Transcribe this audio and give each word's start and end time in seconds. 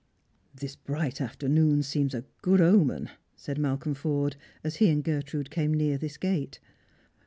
"This 0.59 0.75
bright 0.75 1.21
afternoon 1.21 1.83
seems 1.83 2.15
a 2.15 2.25
good 2.41 2.59
omen," 2.59 3.11
said 3.35 3.59
Malcolm 3.59 3.93
Porde, 3.93 4.35
as 4.63 4.77
he 4.77 4.89
and 4.89 5.03
Gertrude 5.03 5.51
came 5.51 5.75
near 5.75 5.99
this 5.99 6.17
gate. 6.17 6.59